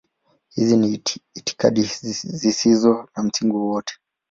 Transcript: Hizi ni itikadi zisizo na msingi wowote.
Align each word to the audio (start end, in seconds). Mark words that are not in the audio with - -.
Hizi 0.53 0.77
ni 0.77 1.01
itikadi 1.35 1.81
zisizo 2.41 3.09
na 3.15 3.23
msingi 3.23 3.55
wowote. 3.55 3.93